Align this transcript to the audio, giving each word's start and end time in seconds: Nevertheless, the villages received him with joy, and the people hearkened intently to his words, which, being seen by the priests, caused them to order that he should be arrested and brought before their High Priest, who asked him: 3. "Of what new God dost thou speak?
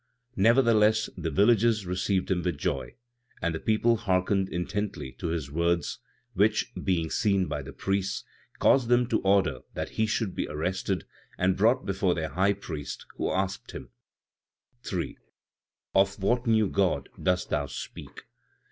Nevertheless, 0.35 1.11
the 1.15 1.29
villages 1.29 1.85
received 1.85 2.31
him 2.31 2.41
with 2.41 2.57
joy, 2.57 2.95
and 3.39 3.53
the 3.53 3.59
people 3.59 3.97
hearkened 3.97 4.49
intently 4.49 5.11
to 5.19 5.27
his 5.27 5.51
words, 5.51 5.99
which, 6.33 6.71
being 6.73 7.11
seen 7.11 7.45
by 7.45 7.61
the 7.61 7.71
priests, 7.71 8.23
caused 8.57 8.87
them 8.87 9.05
to 9.09 9.21
order 9.21 9.59
that 9.75 9.89
he 9.91 10.07
should 10.07 10.33
be 10.33 10.47
arrested 10.47 11.05
and 11.37 11.55
brought 11.55 11.85
before 11.85 12.15
their 12.15 12.29
High 12.29 12.53
Priest, 12.53 13.05
who 13.17 13.29
asked 13.31 13.73
him: 13.73 13.91
3. 14.81 15.19
"Of 15.93 16.17
what 16.19 16.47
new 16.47 16.67
God 16.67 17.07
dost 17.21 17.51
thou 17.51 17.67
speak? 17.67 18.23